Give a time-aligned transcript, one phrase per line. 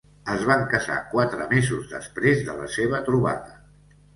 [0.35, 3.55] Es van casar quatre mesos després de la seva trobada.